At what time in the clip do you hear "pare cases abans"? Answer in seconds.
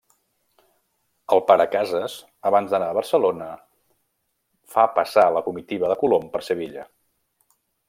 1.51-2.71